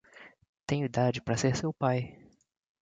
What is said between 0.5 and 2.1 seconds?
Tenho idade para ser seu pai.